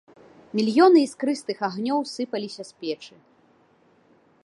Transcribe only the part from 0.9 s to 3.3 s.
іскрыстых агнёў сыпаліся з печы.